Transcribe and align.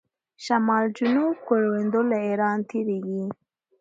شمال 0.43 0.85
جنوب 0.97 1.35
کوریډور 1.47 2.05
له 2.11 2.17
ایران 2.27 2.59
تیریږي. 2.69 3.23